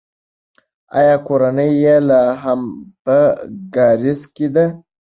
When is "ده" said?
4.55-4.65